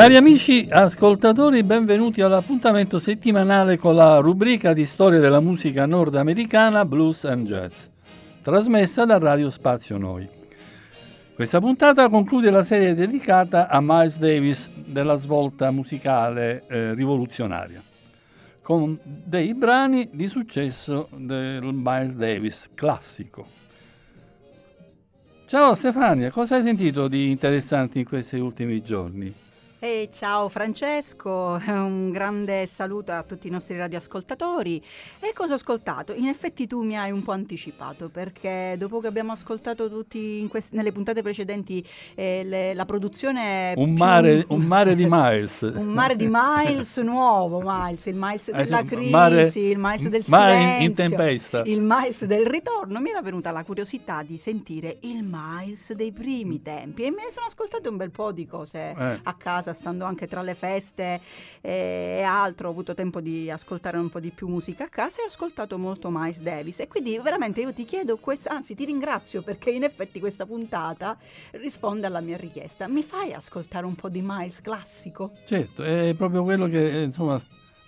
[0.00, 7.26] Cari amici ascoltatori, benvenuti all'appuntamento settimanale con la rubrica di storia della musica nordamericana Blues
[7.26, 7.84] and Jazz,
[8.40, 10.26] trasmessa da Radio Spazio Noi.
[11.34, 17.82] Questa puntata conclude la serie dedicata a Miles Davis della svolta musicale eh, rivoluzionaria,
[18.62, 23.46] con dei brani di successo del Miles Davis classico.
[25.44, 29.48] Ciao Stefania, cosa hai sentito di interessante in questi ultimi giorni?
[29.82, 34.76] E ciao Francesco, un grande saluto a tutti i nostri radioascoltatori.
[35.20, 36.12] E cosa ho ascoltato?
[36.12, 40.74] In effetti tu mi hai un po' anticipato perché dopo che abbiamo ascoltato tutti quest-
[40.74, 41.82] nelle puntate precedenti
[42.14, 43.72] eh, le- la produzione...
[43.74, 44.04] Un, più...
[44.04, 45.62] mare, un mare di Miles.
[45.62, 50.24] un mare di Miles nuovo, Miles, il Miles eh, della crisi, mare, il Miles del
[50.26, 51.62] mare silenzio, in tempesta.
[51.64, 53.00] il Miles del ritorno.
[53.00, 57.30] Mi era venuta la curiosità di sentire il Miles dei primi tempi e me ne
[57.30, 59.20] sono ascoltate un bel po' di cose eh.
[59.22, 61.20] a casa casa, stando anche tra le feste
[61.60, 65.22] e altro, ho avuto tempo di ascoltare un po' di più musica a casa e
[65.22, 66.80] ho ascoltato molto Miles Davis.
[66.80, 71.16] E quindi veramente io ti chiedo, questa, anzi ti ringrazio perché in effetti questa puntata
[71.52, 72.88] risponde alla mia richiesta.
[72.88, 75.32] Mi fai ascoltare un po' di Miles classico?
[75.46, 77.40] Certo, è proprio quello che insomma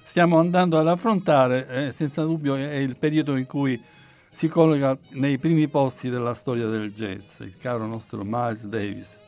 [0.02, 3.80] stiamo andando ad affrontare, eh, senza dubbio è il periodo in cui
[4.34, 9.21] si colloca nei primi posti della storia del jazz, il caro nostro Miles Davis.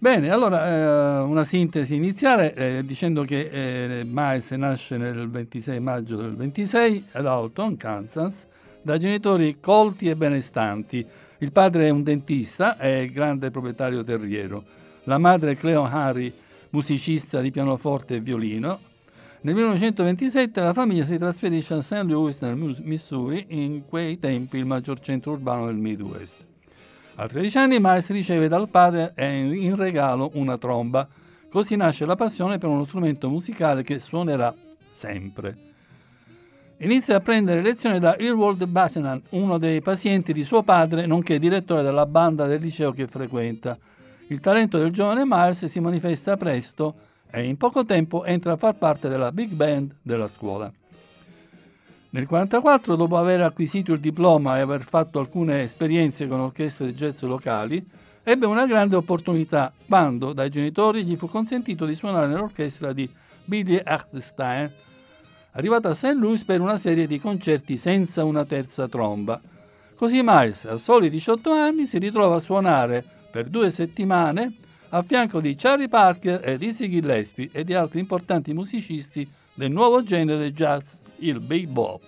[0.00, 6.14] Bene, allora eh, una sintesi iniziale eh, dicendo che eh, Miles nasce nel 26 maggio
[6.14, 8.46] del 26 ad Alton, Kansas,
[8.80, 11.04] da genitori colti e benestanti.
[11.38, 14.62] Il padre è un dentista e grande proprietario terriero.
[15.02, 16.32] La madre è Cleo Harry,
[16.70, 18.78] musicista di pianoforte e violino.
[19.40, 22.04] Nel 1927 la famiglia si trasferisce a St.
[22.04, 26.47] Louis nel Missouri, in quei tempi il maggior centro urbano del Midwest.
[27.20, 31.08] A 13 anni Miles riceve dal padre in regalo una tromba,
[31.50, 34.54] così nasce la passione per uno strumento musicale che suonerà
[34.88, 35.56] sempre.
[36.76, 41.82] Inizia a prendere lezioni da Irwald Basenan, uno dei pazienti di suo padre, nonché direttore
[41.82, 43.76] della banda del liceo che frequenta.
[44.28, 46.94] Il talento del giovane Miles si manifesta presto
[47.28, 50.72] e in poco tempo entra a far parte della big band della scuola.
[52.10, 57.20] Nel 1944, dopo aver acquisito il diploma e aver fatto alcune esperienze con orchestre jazz
[57.20, 57.86] locali,
[58.22, 63.06] ebbe una grande opportunità quando dai genitori gli fu consentito di suonare nell'orchestra di
[63.44, 64.72] Billy Eckstein,
[65.50, 66.14] arrivata a St.
[66.14, 69.38] Louis per una serie di concerti senza una terza tromba.
[69.94, 74.54] Così Miles, a soli 18 anni, si ritrova a suonare per due settimane
[74.90, 80.02] a fianco di Charlie Parker e Dizzy Gillespie e di altri importanti musicisti del nuovo
[80.02, 82.02] genere jazz il bebop.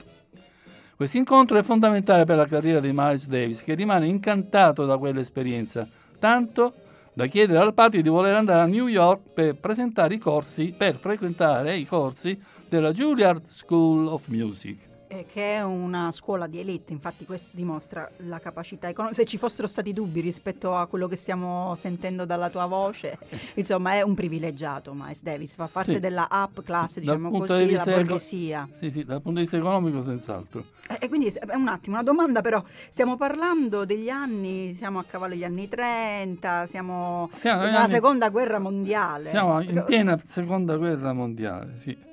[0.97, 5.88] Questo incontro è fondamentale per la carriera di Miles Davis, che rimane incantato da quell'esperienza,
[6.19, 6.75] tanto
[7.12, 10.97] da chiedere al padre di voler andare a New York per presentare i corsi, per
[10.97, 12.38] frequentare i corsi
[12.69, 18.09] della Juilliard School of Music eh, che è una scuola di elite, infatti questo dimostra
[18.19, 19.21] la capacità economica.
[19.21, 23.19] Se ci fossero stati dubbi rispetto a quello che stiamo sentendo dalla tua voce,
[23.54, 25.99] insomma è un privilegiato Miles Davis, fa parte sì.
[25.99, 28.66] della up class, sì, diciamo così, della borghesia.
[28.69, 30.65] Eco- sì, sì, dal punto di vista economico senz'altro.
[30.88, 35.34] Eh, e quindi un attimo, una domanda però, stiamo parlando degli anni, siamo a cavallo
[35.34, 37.91] degli anni 30, siamo, siamo nella anni...
[37.91, 39.28] seconda guerra mondiale.
[39.28, 42.09] Siamo in piena seconda guerra mondiale, sì.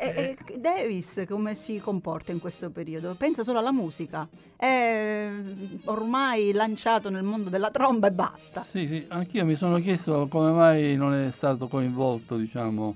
[0.00, 3.14] E, e Davis come si comporta in questo periodo?
[3.18, 5.28] Pensa solo alla musica, è
[5.84, 8.62] ormai lanciato nel mondo della tromba e basta.
[8.62, 12.94] Sì, sì, anch'io mi sono chiesto come mai non è stato coinvolto, diciamo,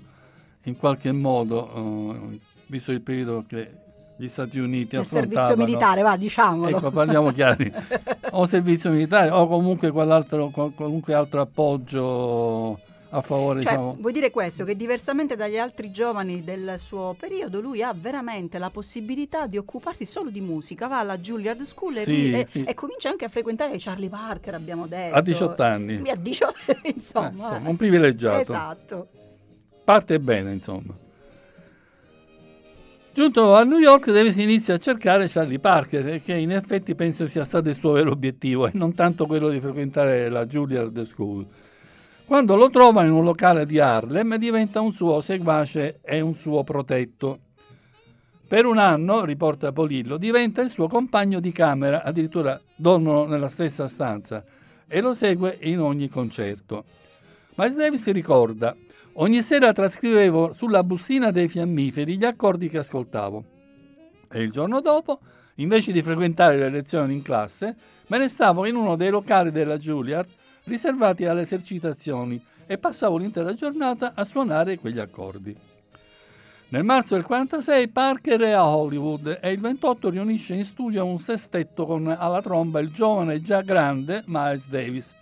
[0.63, 3.83] in qualche modo, uh, visto il periodo che
[4.17, 6.75] gli Stati Uniti il servizio militare, va, diciamolo.
[6.75, 7.71] Ecco, parliamo chiari.
[8.31, 12.81] o servizio militare o comunque qualunque altro appoggio
[13.15, 13.61] a favore.
[13.61, 13.97] Cioè, diciamo...
[13.99, 18.71] Vuoi dire questo, che diversamente dagli altri giovani del suo periodo, lui ha veramente la
[18.71, 22.65] possibilità di occuparsi solo di musica, va alla Juilliard School sì, e, sì.
[22.65, 25.15] e, comincia anche a frequentare Charlie Parker, abbiamo detto.
[25.15, 26.09] A 18 anni.
[26.09, 26.55] A 18,
[26.95, 27.29] insomma.
[27.29, 28.41] Eh, insomma, un privilegiato.
[28.41, 29.09] Esatto.
[29.85, 31.03] Parte bene, insomma.
[33.15, 37.45] Giunto a New York, Davis inizia a cercare Charlie Parker, che in effetti penso sia
[37.45, 41.47] stato il suo vero obiettivo e non tanto quello di frequentare la Juilliard School.
[42.27, 46.65] Quando lo trova in un locale di Harlem diventa un suo seguace e un suo
[46.65, 47.39] protetto.
[48.49, 53.87] Per un anno, riporta Polillo, diventa il suo compagno di camera, addirittura dormono nella stessa
[53.87, 54.43] stanza
[54.89, 56.85] e lo segue in ogni concerto.
[57.57, 58.75] Miles Davis ricorda,
[59.15, 63.45] ogni sera trascrivevo sulla bustina dei fiammiferi gli accordi che ascoltavo
[64.33, 65.21] e il giorno dopo,
[65.57, 67.77] invece di frequentare le lezioni in classe,
[68.07, 70.29] me ne stavo in uno dei locali della Juilliard
[70.65, 75.57] riservati alle esercitazioni e passavo l'intera giornata a suonare quegli accordi.
[76.69, 81.19] Nel marzo del 46 Parker è a Hollywood e il 28 riunisce in studio un
[81.19, 85.15] sestetto con alla tromba il giovane già grande Miles Davis,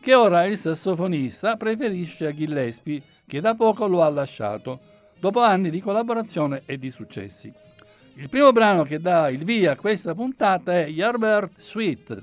[0.00, 4.80] che ora il sassofonista preferisce a Gillespie, che da poco lo ha lasciato,
[5.18, 7.50] dopo anni di collaborazione e di successi.
[8.16, 12.22] Il primo brano che dà il via a questa puntata è Yarbert Sweet.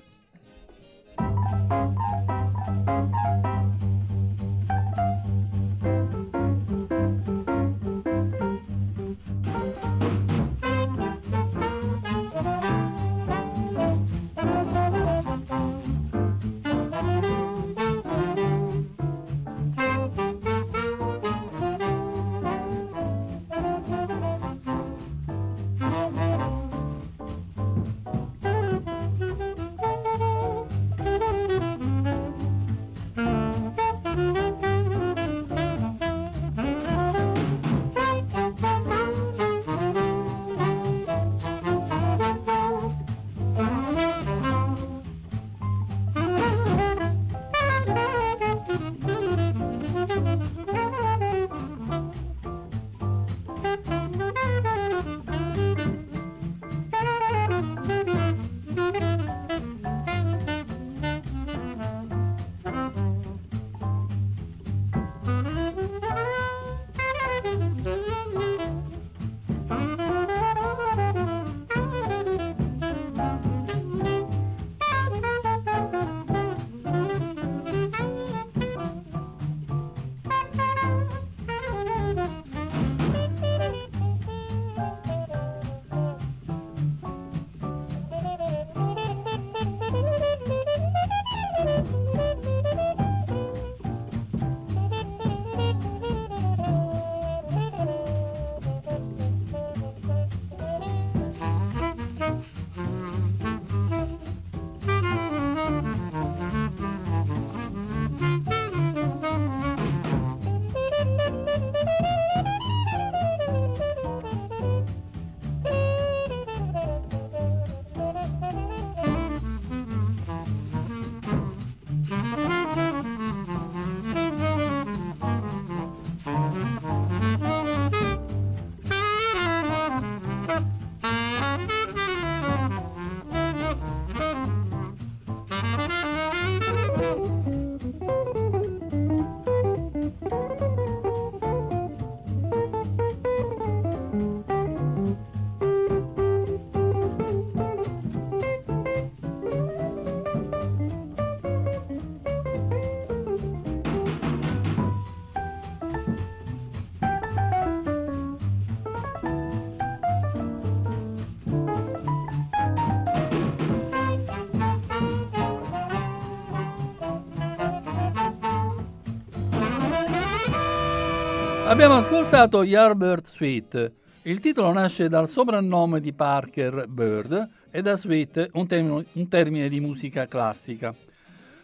[171.74, 173.94] Abbiamo ascoltato Yarbird Suite.
[174.22, 179.68] Il titolo nasce dal soprannome di Parker Bird e da Suite un, termine, un termine
[179.70, 180.94] di musica classica.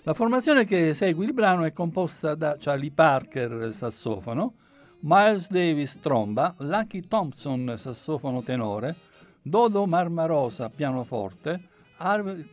[0.01, 4.55] La formazione che segue il brano è composta da Charlie Parker, sassofono,
[5.01, 8.95] Miles Davis, tromba, Lucky Thompson, sassofono tenore,
[9.43, 11.61] Dodo Marmarosa, pianoforte,
[11.97, 12.43] Harvey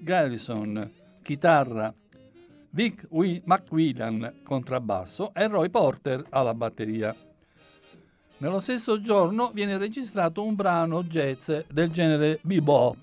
[0.00, 0.90] Garrison,
[1.20, 1.92] chitarra,
[2.74, 7.14] Vic McWillan contrabbasso e Roy Porter alla batteria.
[8.38, 12.96] Nello stesso giorno viene registrato un brano jazz del genere bebop,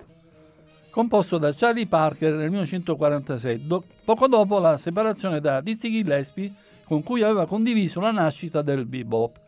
[0.90, 6.52] composto da Charlie Parker nel 1946, do- poco dopo la separazione da Dizzy Gillespie
[6.84, 9.40] con cui aveva condiviso la nascita del bebop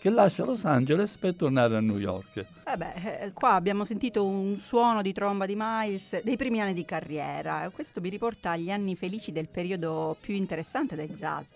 [0.00, 2.44] che lascia Los Angeles per tornare a New York.
[2.70, 6.74] Eh beh, eh, qua abbiamo sentito un suono di tromba di Miles dei primi anni
[6.74, 7.70] di carriera.
[7.72, 11.50] Questo mi riporta agli anni felici del periodo più interessante del jazz.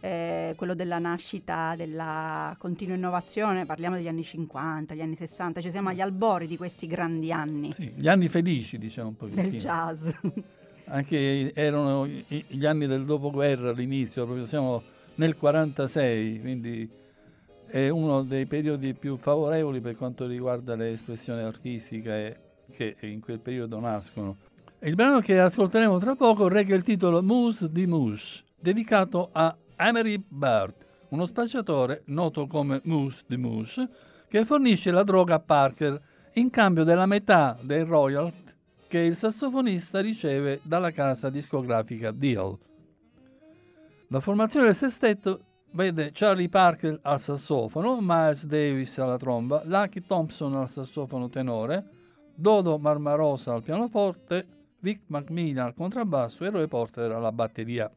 [0.00, 5.70] Eh, quello della nascita, della continua innovazione, parliamo degli anni 50, gli anni 60, cioè
[5.70, 7.72] siamo agli albori di questi grandi anni.
[7.72, 9.28] Sì, gli anni felici, diciamo un po'.
[9.28, 10.10] Del jazz.
[10.84, 14.82] anche erano gli anni del dopoguerra all'inizio, proprio siamo
[15.14, 16.90] nel 46, quindi
[17.70, 22.40] è uno dei periodi più favorevoli per quanto riguarda le espressioni artistiche
[22.72, 24.36] che in quel periodo nascono.
[24.80, 30.22] Il brano che ascolteremo tra poco reca il titolo Moose di Moose, dedicato a Emery
[30.26, 30.74] Bird,
[31.10, 33.88] uno spacciatore noto come Moose di Moose,
[34.26, 36.00] che fornisce la droga a Parker
[36.34, 38.52] in cambio della metà dei royalty
[38.88, 42.58] che il sassofonista riceve dalla casa discografica Deal.
[44.08, 50.54] La formazione del sestetto vede Charlie Parker al sassofono, Miles Davis alla tromba, Lucky Thompson
[50.56, 51.84] al sassofono tenore,
[52.34, 54.46] Dodo Marmarosa al pianoforte,
[54.80, 57.90] Vic McMillan al contrabbasso e Roy Porter alla batteria.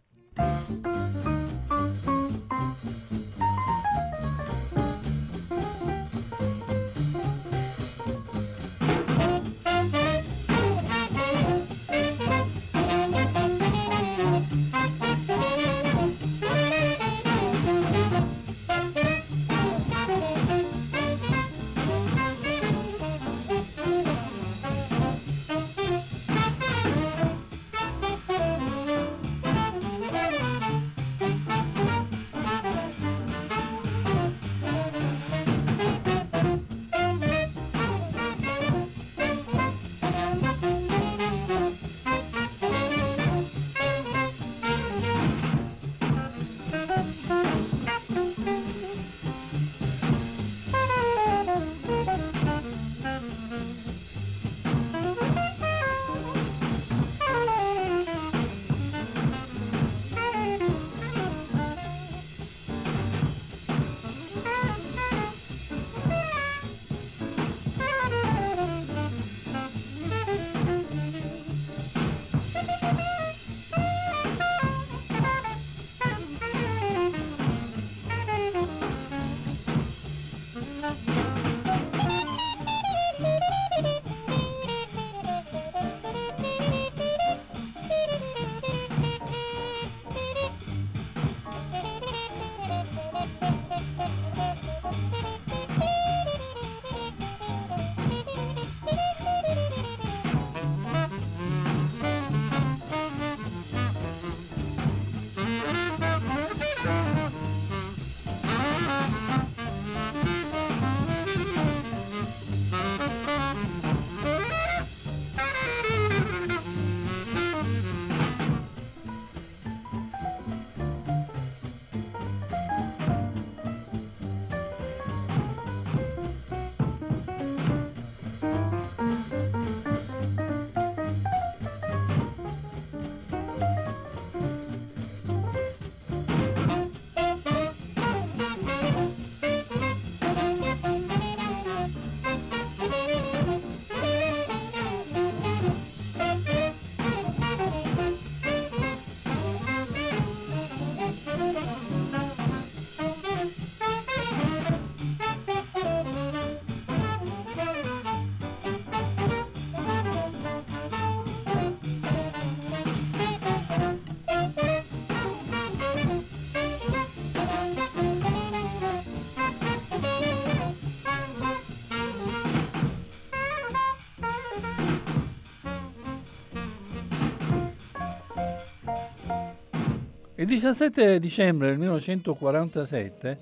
[180.44, 183.38] Il 17 dicembre del 1947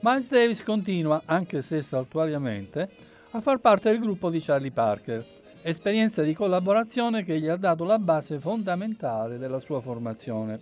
[0.00, 2.90] Miles Davis continua, anche se saltuariamente,
[3.30, 5.24] a far parte del gruppo di Charlie Parker,
[5.62, 10.58] esperienza di collaborazione che gli ha dato la base fondamentale della sua formazione.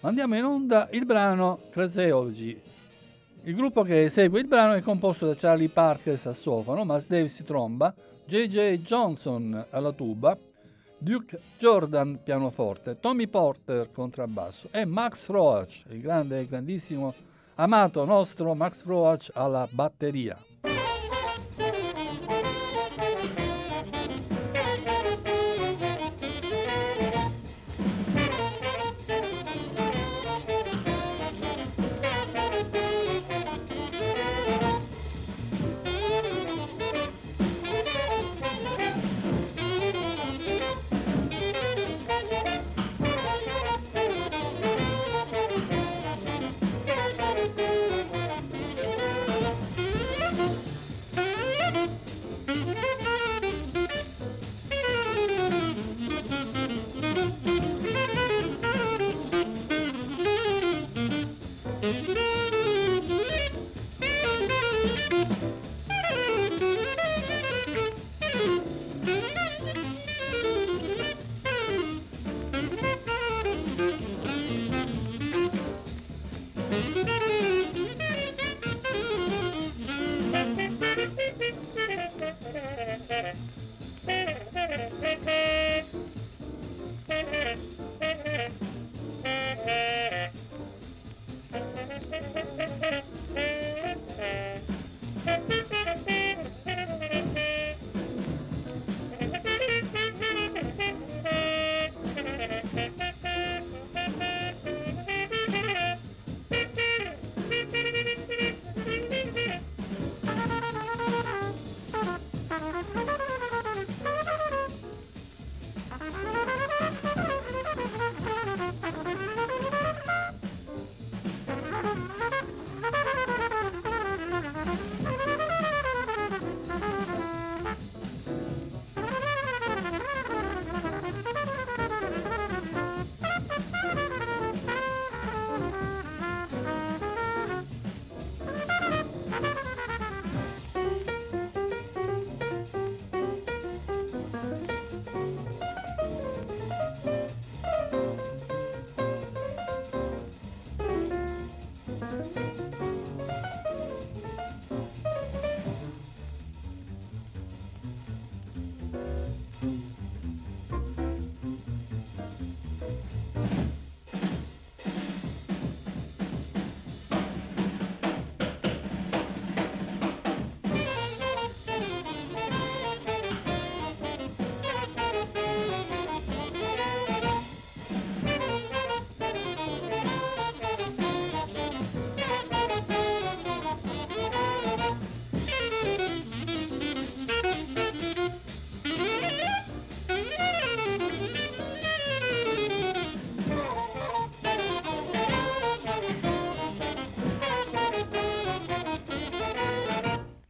[0.00, 2.60] Mandiamo in onda il brano Craseology.
[3.44, 7.94] Il gruppo che esegue il brano è composto da Charlie Parker sassofono, Miles Davis tromba,
[8.24, 8.80] J.J.
[8.80, 10.36] Johnson alla tuba,
[11.00, 17.14] Duke Jordan pianoforte, Tommy Porter contrabbasso e Max Roach, il grande e grandissimo
[17.54, 20.36] amato nostro Max Roach alla batteria.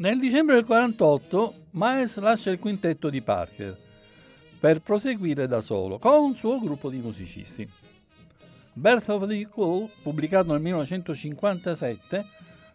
[0.09, 3.77] Nel dicembre del 48 Miles lascia il quintetto di Parker
[4.59, 7.69] per proseguire da solo con un suo gruppo di musicisti.
[8.73, 12.25] Birth of the Cool, pubblicato nel 1957,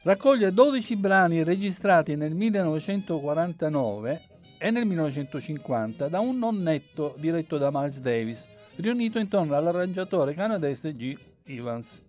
[0.04, 4.22] raccoglie 12 brani registrati nel 1949
[4.60, 11.18] e nel 1950 da un nonnetto diretto da Miles Davis, riunito intorno all'arrangiatore canadese G.
[11.46, 12.00] Evans.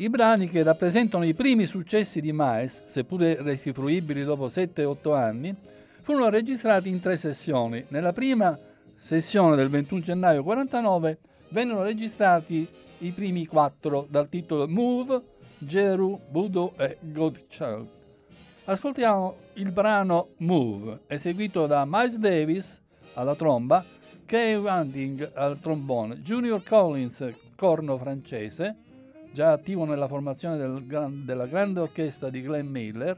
[0.00, 5.52] I brani che rappresentano i primi successi di Miles, seppure resi fruibili dopo 7-8 anni,
[6.02, 7.84] furono registrati in tre sessioni.
[7.88, 8.56] Nella prima
[8.94, 15.20] sessione del 21 gennaio 49 vennero registrati i primi quattro dal titolo Move,
[15.58, 17.88] Jeru, Budo e Godchild.
[18.66, 22.80] Ascoltiamo il brano Move, eseguito da Miles Davis
[23.14, 23.84] alla tromba,
[24.24, 28.76] Kay Wanding al trombone, Junior Collins corno francese,
[29.38, 30.82] già attivo nella formazione del
[31.24, 33.16] della grande orchestra di Glenn Miller,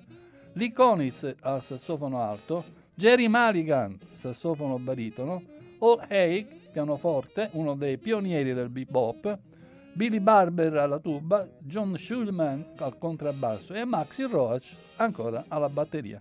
[0.53, 5.43] Lee Konitz al sassofono alto, Jerry Mulligan, sassofono baritono,
[5.79, 9.39] Hall Haig, pianoforte, uno dei pionieri del bebop,
[9.95, 16.21] Billy Barber alla tuba, John Schulman al contrabbasso e Maxi Roach ancora alla batteria.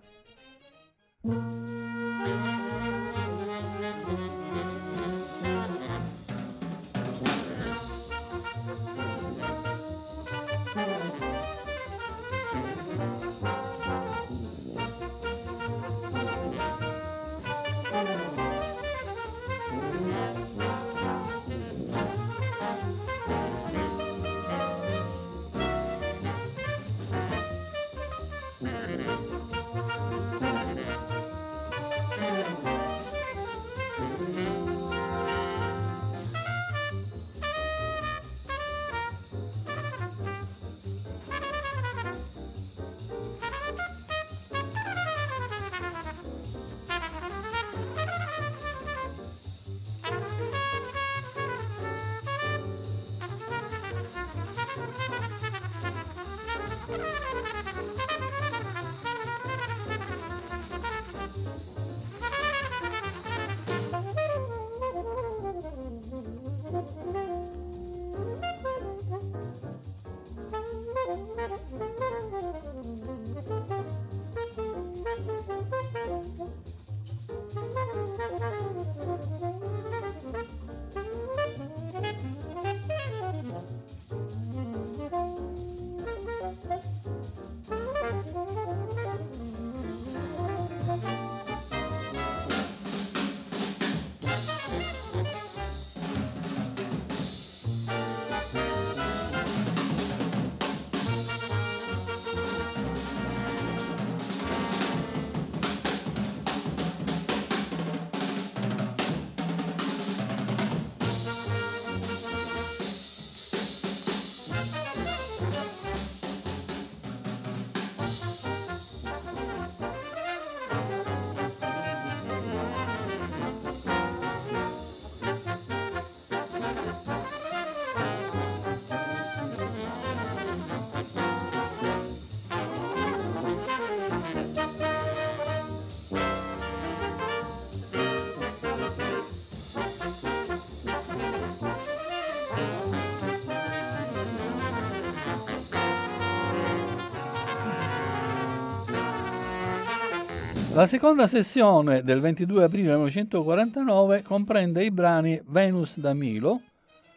[150.80, 156.62] La seconda sessione del 22 aprile 1949 comprende i brani Venus da Milo,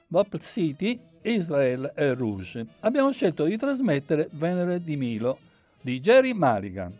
[0.05, 2.65] Bob City, Israel e Rouge.
[2.81, 5.37] Abbiamo scelto di trasmettere Venere di Milo
[5.79, 6.93] di Jerry Mulligan.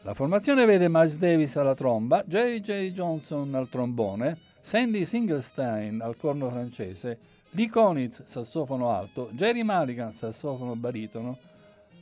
[0.00, 2.90] La formazione vede Miles Davis alla tromba, J.J.
[2.90, 7.16] Johnson al trombone, Sandy Singlestein al corno francese,
[7.50, 11.38] Lee Konitz sassofono alto, Jerry Mulligan sassofono baritono,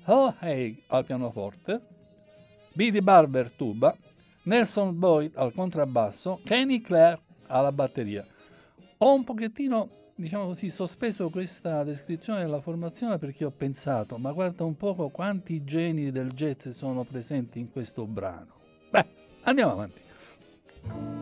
[0.05, 1.90] Hal Haig al pianoforte,
[2.73, 3.97] Billy Barber tuba,
[4.45, 8.27] Nelson Boyd al contrabbasso, Kenny Clare alla batteria.
[8.99, 14.65] Ho un pochettino, diciamo così, sospeso questa descrizione della formazione perché ho pensato, ma guarda
[14.65, 18.55] un poco quanti geni del jazz sono presenti in questo brano.
[18.91, 19.07] Beh,
[19.43, 21.20] andiamo avanti.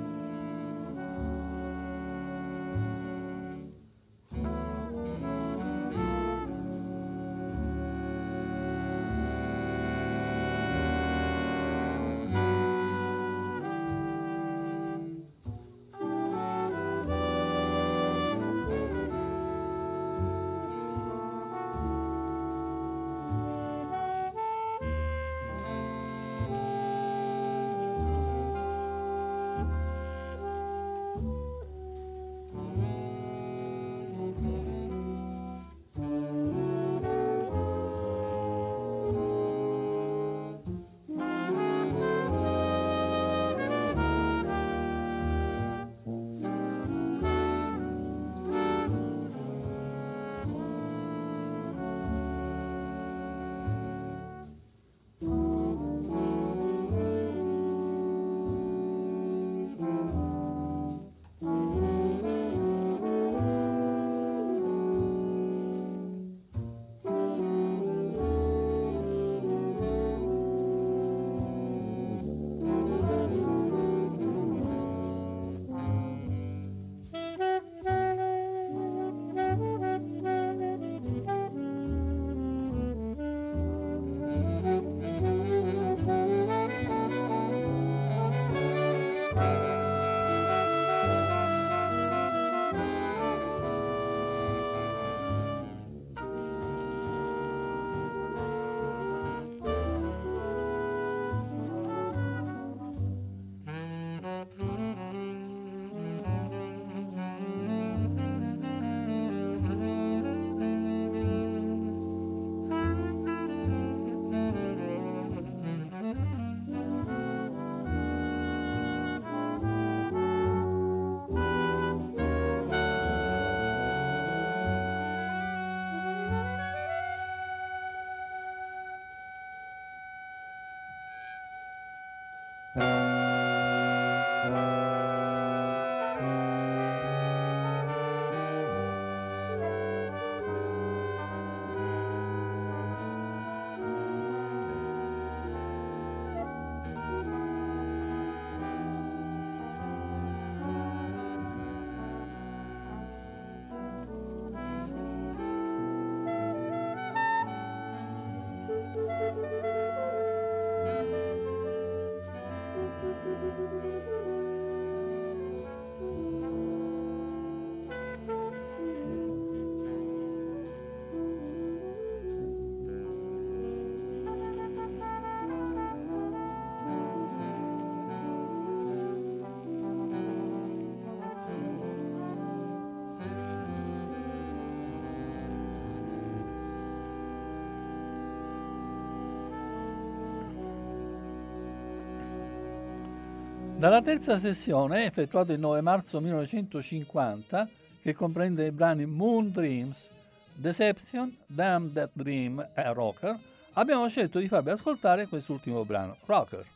[193.78, 197.68] Dalla terza sessione, effettuata il 9 marzo 1950,
[198.02, 200.08] che comprende i brani Moon Dreams,
[200.56, 203.38] Deception, Damn That Dream e Rocker,
[203.74, 206.66] abbiamo scelto di farvi ascoltare quest'ultimo brano, Rocker.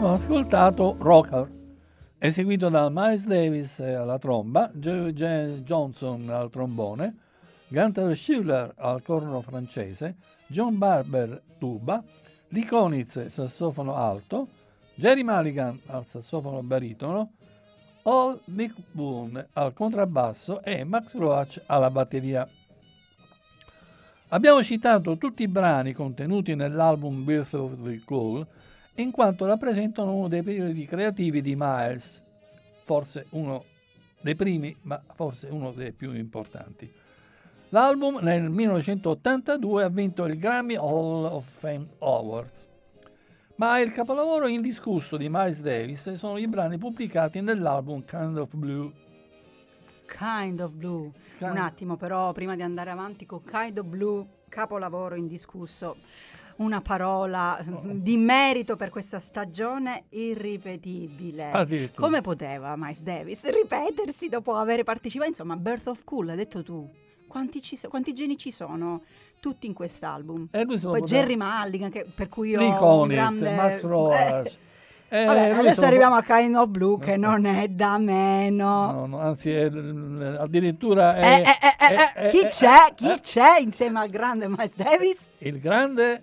[0.00, 1.46] Abbiamo ascoltato Rocker,
[2.16, 7.16] eseguito da Miles Davis alla tromba, Joe Johnson al trombone,
[7.68, 10.16] Gunther Schuller al corno francese,
[10.48, 12.02] John Barber tuba,
[12.48, 14.48] Lee Konitz sassofono alto,
[14.94, 17.32] Jerry Mulligan al sassofono baritono,
[18.04, 22.48] All Nick Boone al contrabbasso e Max Roach alla batteria.
[24.28, 28.46] Abbiamo citato tutti i brani contenuti nell'album Birth of the Cool
[28.94, 32.22] in quanto rappresentano uno dei periodi creativi di Miles,
[32.84, 33.64] forse uno
[34.20, 36.92] dei primi, ma forse uno dei più importanti.
[37.70, 42.68] L'album nel 1982 ha vinto il Grammy Hall of Fame Awards.
[43.56, 48.90] Ma il capolavoro indiscusso di Miles Davis sono i brani pubblicati nell'album Kind of Blue.
[50.06, 51.12] Kind of Blue.
[51.36, 51.52] Kind...
[51.52, 55.96] Un attimo però, prima di andare avanti con Kind of Blue, capolavoro indiscusso
[56.60, 61.90] una parola di merito per questa stagione irripetibile.
[61.94, 65.30] Come poteva Miles Davis ripetersi dopo aver partecipato?
[65.30, 66.88] Insomma, Birth of Cool, hai detto tu.
[67.26, 69.02] Quanti, ci, quanti geni ci sono?
[69.40, 70.48] Tutti in quest'album.
[70.50, 73.54] E lui Poi Jerry Mulligan, che, per cui io ho un grande...
[73.54, 74.52] Max Roach.
[75.12, 78.92] Eh, Vabbè, adesso arriviamo a Kind of Blue che non è da meno.
[78.92, 82.94] No, no, anzi, è, addirittura è, eh, eh, chi c'è?
[82.94, 85.30] Chi c'è insieme al grande Miles Davis?
[85.38, 86.22] Il grande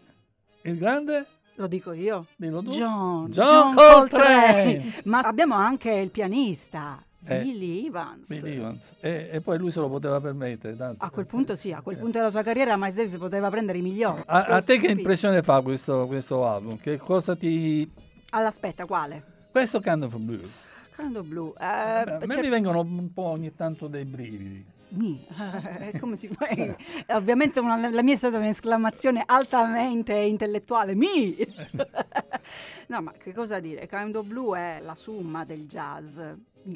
[0.69, 1.25] il grande?
[1.56, 2.25] Lo dico io.
[2.36, 2.69] Dillo tu.
[2.71, 4.75] John, John, John Coltrane.
[4.75, 5.01] Coltrane.
[5.06, 7.01] Ma abbiamo anche il pianista.
[7.25, 8.27] Eh, Billy Evans.
[8.27, 8.93] Billy Evans.
[8.99, 10.75] E, e, poi lui se lo poteva permettere.
[10.75, 12.01] Tanto, a quel punto sì, a quel sì.
[12.01, 14.21] punto della sua carriera Miles Davis poteva prendere i migliori.
[14.25, 16.77] A, a te che impressione fa questo, questo, album?
[16.77, 17.89] Che cosa ti...
[18.30, 19.23] All'aspetta, quale?
[19.51, 20.49] Questo Kind of Blue.
[20.95, 21.53] Kind of Blue.
[21.60, 24.65] Eh, a me mi vengono un po' ogni tanto dei brividi.
[24.89, 25.26] Mi,
[26.00, 26.47] come si può?
[27.10, 30.95] Ovviamente una, la mia è stata un'esclamazione altamente intellettuale.
[30.95, 31.36] Mi!
[32.88, 33.88] no, ma che cosa dire?
[33.88, 36.19] Kind of Blue è la summa del jazz,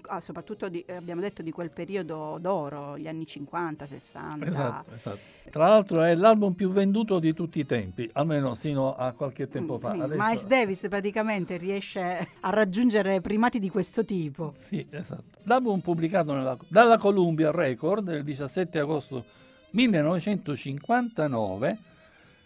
[0.08, 4.46] ah, soprattutto di, abbiamo detto di quel periodo d'oro, gli anni 50, 60.
[4.46, 5.20] Esatto, esatto.
[5.50, 9.78] Tra l'altro è l'album più venduto di tutti i tempi, almeno sino a qualche tempo
[9.78, 9.92] fa.
[9.92, 10.16] Adesso...
[10.18, 14.54] Miles Davis praticamente riesce a raggiungere primati di questo tipo.
[14.58, 15.40] Sì, esatto.
[15.44, 19.24] L'album pubblicato nella, dalla Columbia Record il 17 agosto
[19.72, 21.78] 1959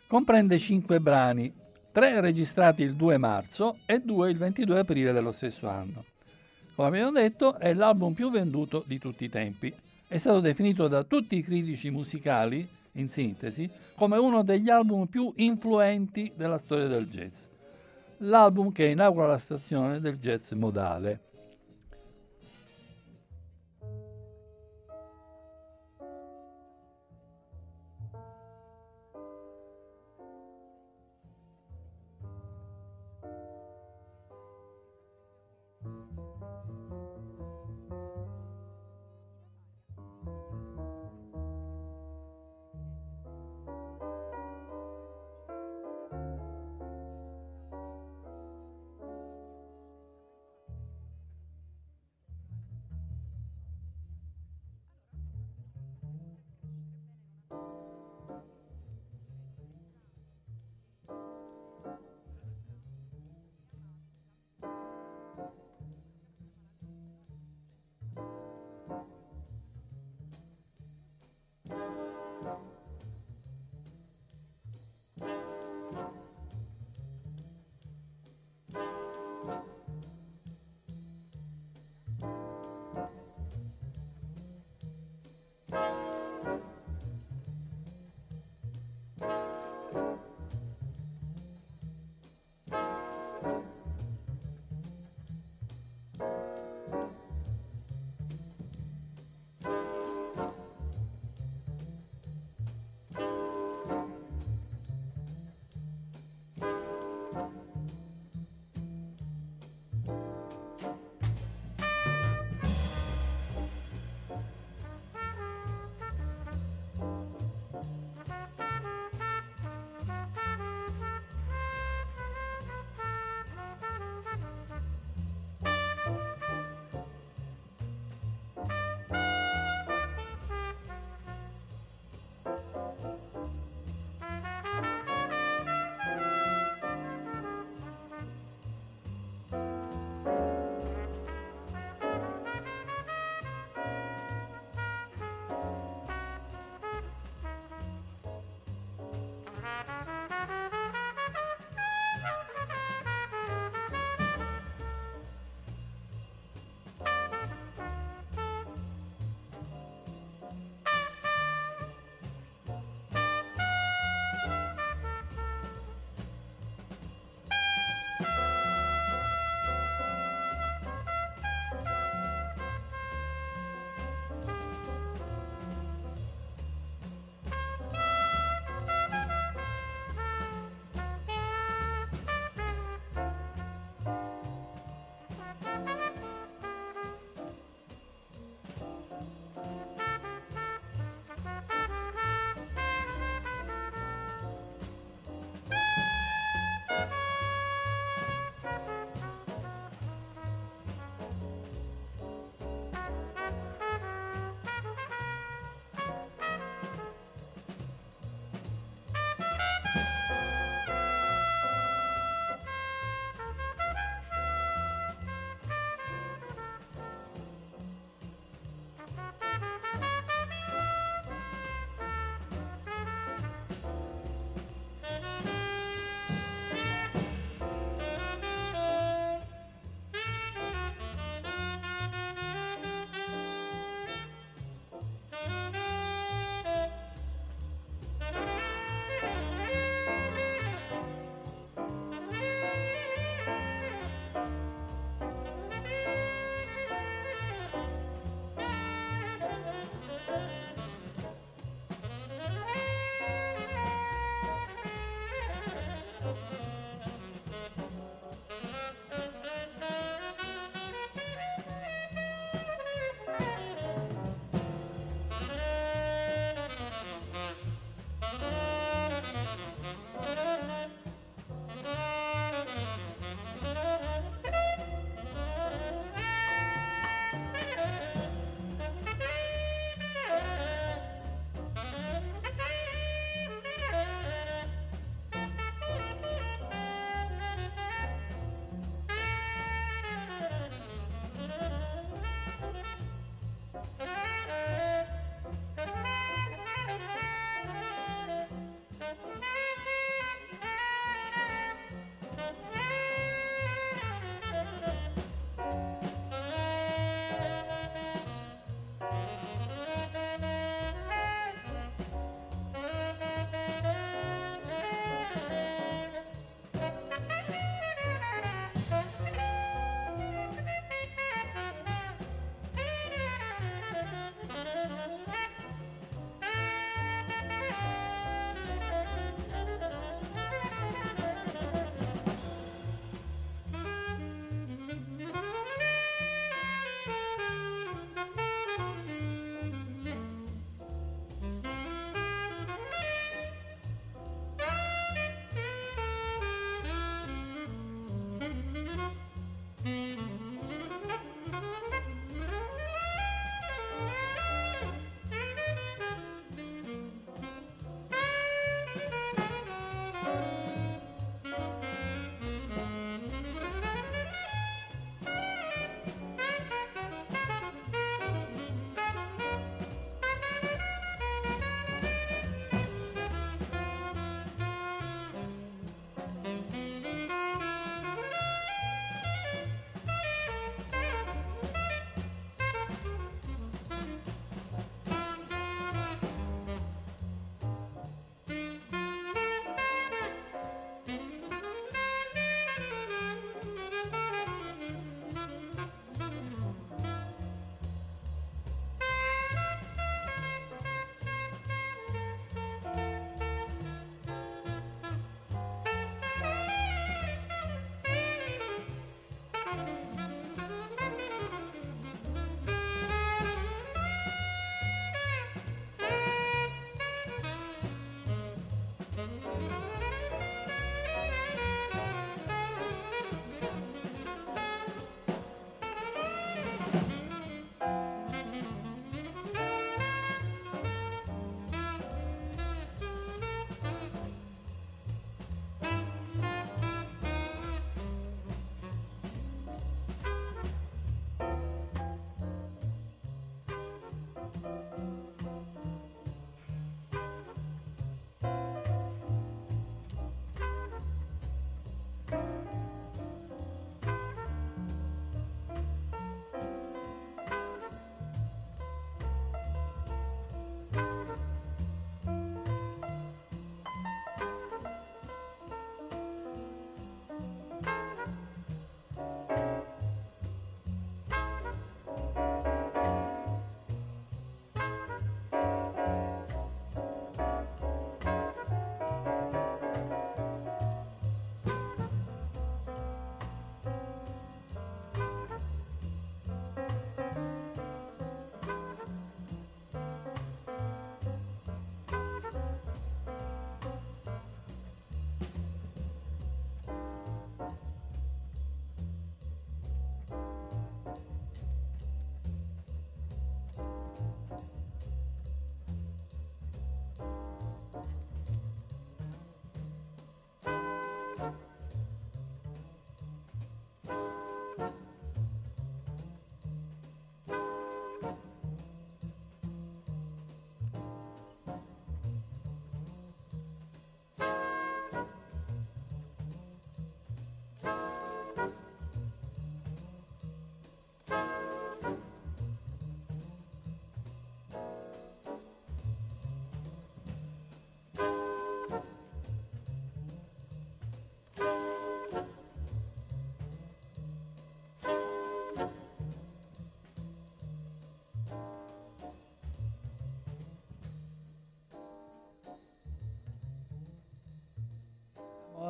[0.08, 1.54] comprende cinque brani,
[1.92, 6.06] tre registrati il 2 marzo e due il 22 aprile dello stesso anno.
[6.76, 9.74] Come abbiamo detto, è l'album più venduto di tutti i tempi.
[10.08, 15.32] È stato definito da tutti i critici musicali, in sintesi, come uno degli album più
[15.38, 17.46] influenti della storia del jazz.
[18.18, 21.20] L'album che inaugura la stazione del jazz modale.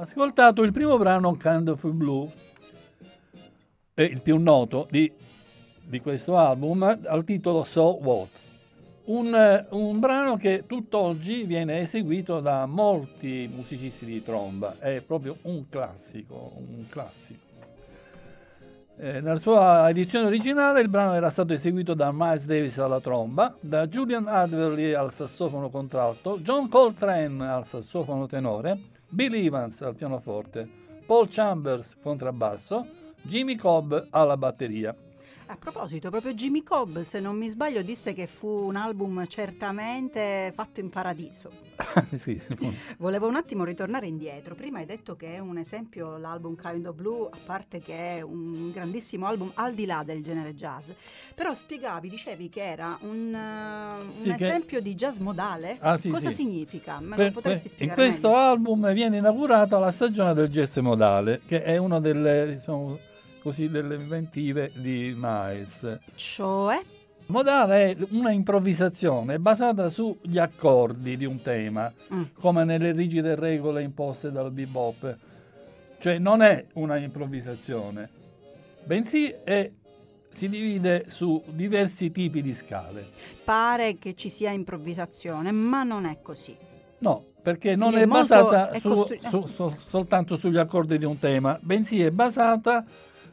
[0.05, 2.31] Ascoltato il primo brano Kind of Blue,
[3.95, 5.11] è il più noto di,
[5.83, 8.29] di questo album, al titolo So What.
[9.05, 15.67] Un, un, brano che tutt'oggi viene eseguito da molti musicisti di tromba, è proprio un
[15.69, 17.43] classico, un classico.
[18.97, 23.55] Eh, nella sua edizione originale il brano era stato eseguito da Miles Davis alla tromba,
[23.59, 30.67] da Julian Adderley al sassofono contralto, John Coltrane al sassofono tenore, Bill Evans al pianoforte,
[31.05, 32.85] Paul Chambers contrabbasso,
[33.21, 34.95] Jimmy Cobb alla batteria.
[35.47, 40.51] A proposito, proprio Jimmy Cobb, se non mi sbaglio, disse che fu un album certamente
[40.55, 41.51] fatto in paradiso.
[42.13, 42.41] sì.
[42.97, 44.55] Volevo un attimo ritornare indietro.
[44.55, 48.21] Prima hai detto che è un esempio l'album Kind of Blue, a parte che è
[48.21, 50.89] un grandissimo album al di là del genere jazz.
[51.35, 54.83] Però spiegavi, dicevi che era un, uh, un sì, esempio che...
[54.83, 55.77] di jazz modale.
[55.79, 56.99] Ah, sì, Cosa significa?
[56.99, 58.01] Me per, lo potresti spiegare?
[58.01, 58.41] In questo meglio?
[58.41, 62.55] album viene inaugurata la stagione del jazz modale, che è una delle...
[62.55, 62.97] Diciamo,
[63.45, 65.99] così delle inventive di Miles.
[66.15, 66.81] Cioè?
[67.27, 72.23] Modale è una improvvisazione basata sugli accordi di un tema, mm.
[72.39, 75.17] come nelle rigide regole imposte dal bebop.
[75.99, 78.09] Cioè non è una improvvisazione,
[78.83, 79.71] bensì è,
[80.27, 83.09] si divide su diversi tipi di scale.
[83.43, 86.57] Pare che ci sia improvvisazione, ma non è così.
[86.97, 91.19] No, perché non Quindi è, basata è costru- su, su, soltanto sugli accordi di un
[91.19, 92.83] tema, bensì è basata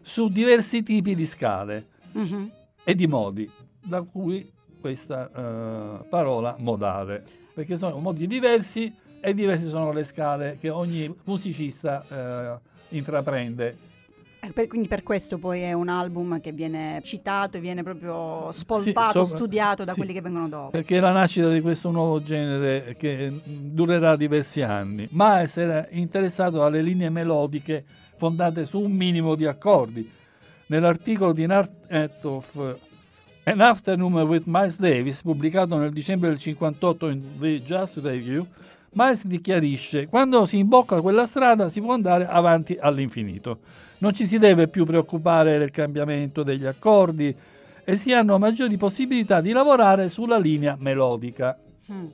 [0.03, 2.51] su diversi tipi di scale uh-huh.
[2.85, 3.51] e di modi,
[3.83, 7.25] da cui questa uh, parola modale,
[7.55, 13.91] perché sono modi diversi e diverse sono le scale che ogni musicista uh, intraprende.
[14.51, 19.24] Per, quindi per questo poi è un album che viene citato e viene proprio spolpato,
[19.24, 20.70] sì, so, studiato da sì, quelli che vengono dopo.
[20.70, 25.07] Perché è la nascita di questo nuovo genere che durerà diversi anni.
[25.12, 27.84] Ma essere interessato alle linee melodiche
[28.16, 30.11] fondate su un minimo di accordi.
[30.66, 32.76] Nell'articolo di Nart of
[33.45, 38.45] An Afternoon with Miles Davis, pubblicato nel dicembre del 58 in The Just Review,
[38.95, 43.61] Miles dichiarisce quando si imbocca quella strada si può andare avanti all'infinito.
[44.03, 47.33] Non ci si deve più preoccupare del cambiamento degli accordi
[47.85, 51.57] e si hanno maggiori possibilità di lavorare sulla linea melodica.
[51.93, 52.07] Mm.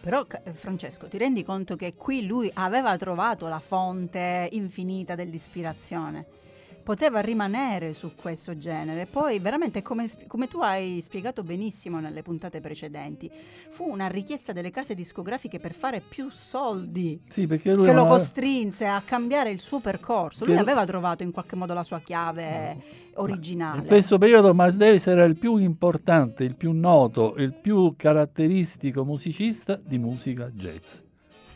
[0.00, 6.24] Però Francesco, ti rendi conto che qui lui aveva trovato la fonte infinita dell'ispirazione?
[6.82, 9.06] Poteva rimanere su questo genere.
[9.06, 13.30] Poi veramente come, come, tu hai spiegato benissimo nelle puntate precedenti,
[13.70, 18.06] fu una richiesta delle case discografiche per fare più soldi sì, che lo aveva...
[18.06, 20.44] costrinse a cambiare il suo percorso.
[20.44, 22.82] Lui aveva trovato in qualche modo la sua chiave no.
[23.22, 23.82] originale.
[23.82, 29.04] In questo periodo Miles Davis era il più importante, il più noto, il più caratteristico
[29.04, 31.00] musicista di musica jazz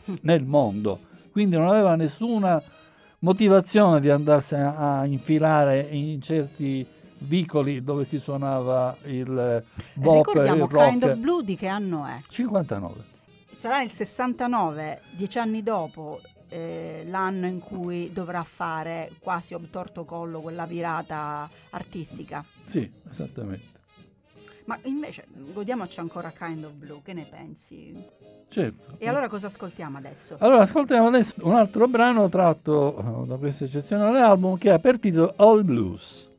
[0.21, 0.99] nel mondo.
[1.31, 2.63] Quindi non aveva nessuna
[3.25, 6.85] motivazione di andarsi a, a infilare in certi
[7.19, 9.63] vicoli dove si suonava il
[9.95, 10.89] bop Ricordiamo, il rock.
[10.89, 12.21] Kind of Blue di che anno è?
[12.27, 13.13] 59.
[13.51, 20.41] Sarà il 69, dieci anni dopo, eh, l'anno in cui dovrà fare quasi obtorto collo
[20.41, 22.45] quella virata artistica.
[22.65, 23.74] Sì, esattamente.
[24.65, 27.93] Ma invece godiamoci ancora Kind of Blue, che ne pensi?
[28.49, 28.95] Certo.
[28.97, 30.35] E allora cosa ascoltiamo adesso?
[30.39, 35.33] Allora ascoltiamo adesso un altro brano tratto da questo eccezionale album che ha per titolo
[35.37, 36.33] All Blues.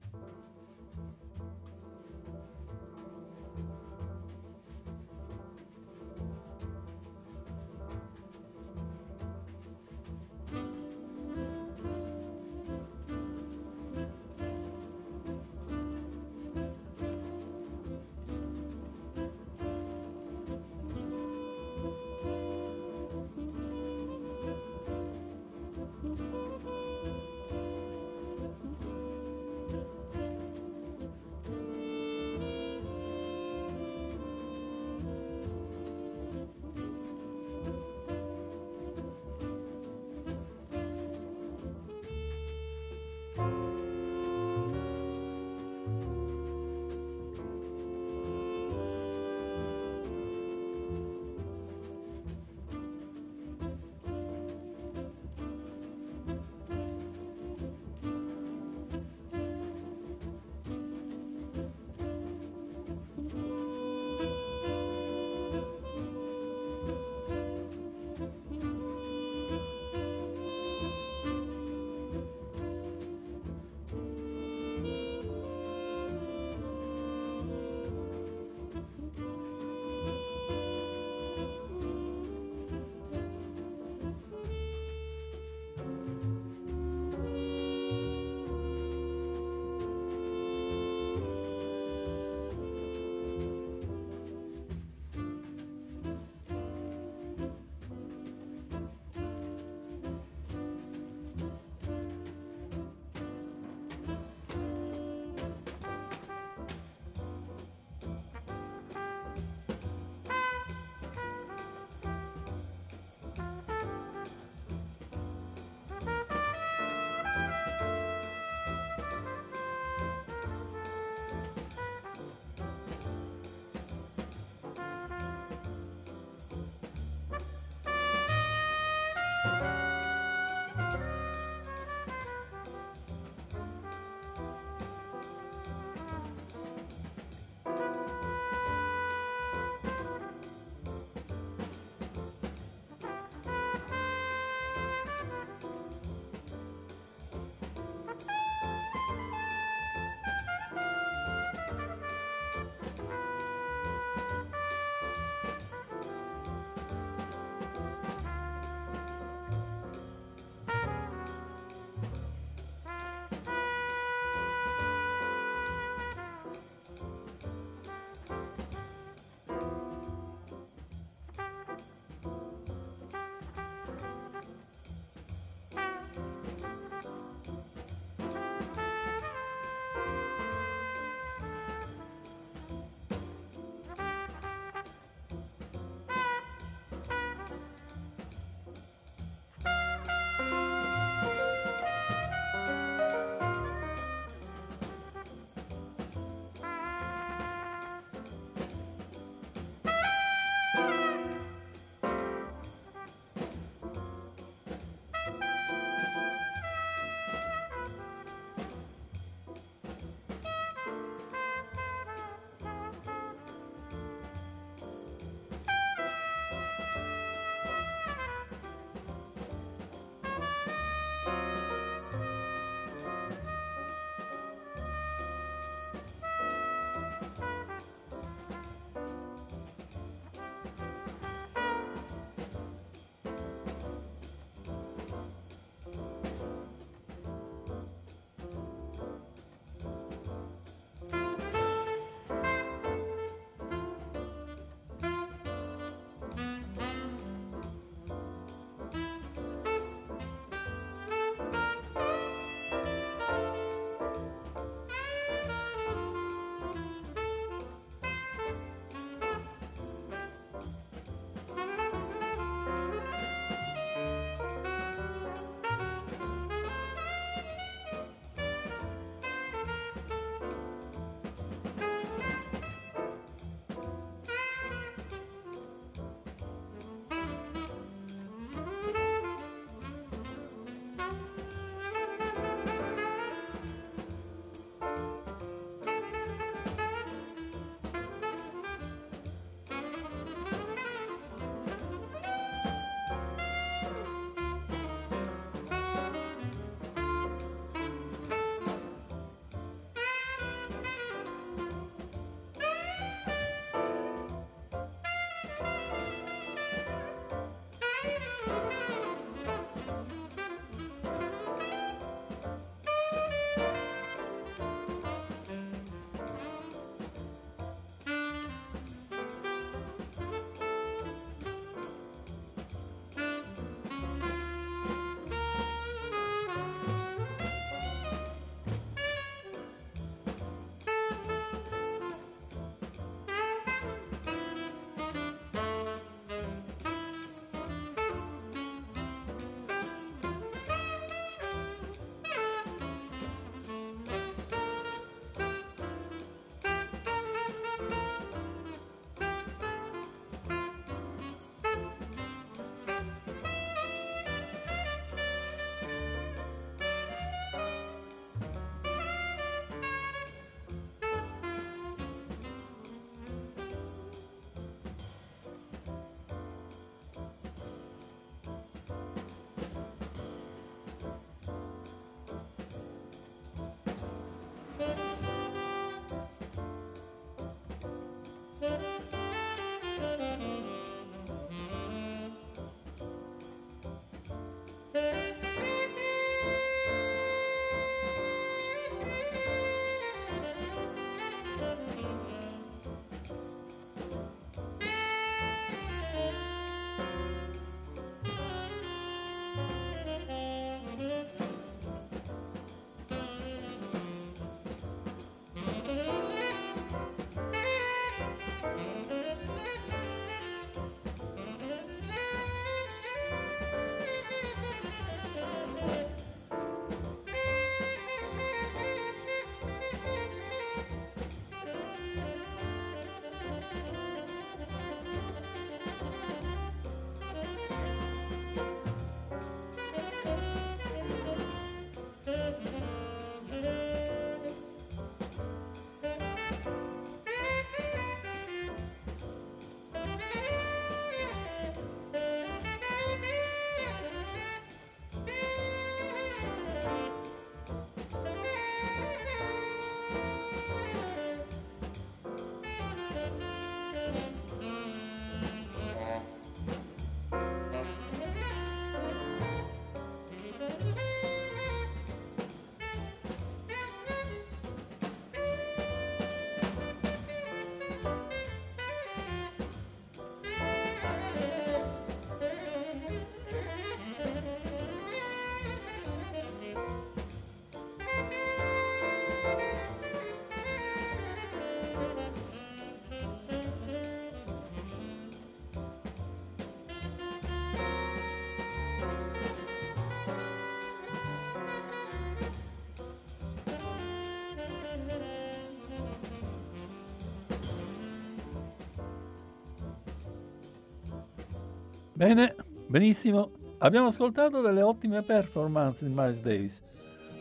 [502.16, 502.54] Bene,
[502.86, 503.50] benissimo.
[503.76, 506.82] Abbiamo ascoltato delle ottime performance di Miles Davis.